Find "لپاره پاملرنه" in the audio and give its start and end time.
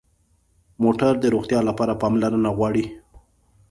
1.69-2.49